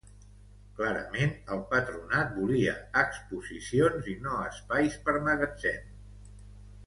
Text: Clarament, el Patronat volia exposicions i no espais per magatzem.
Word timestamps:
Clarament, 0.77 1.33
el 1.55 1.59
Patronat 1.73 2.31
volia 2.37 2.73
exposicions 3.01 4.09
i 4.15 4.15
no 4.23 4.39
espais 4.47 4.95
per 5.07 5.15
magatzem. 5.27 5.93